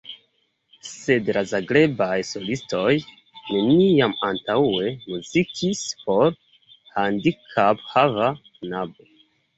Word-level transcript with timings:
Sed 0.91 1.27
la 1.37 1.41
Zagrebaj 1.49 2.15
solistoj 2.29 2.95
neniam 3.03 4.15
antaŭe 4.29 4.89
muzikis 5.11 5.85
por 6.07 6.35
handikaphava 6.97 8.33
knabo. 8.49 9.11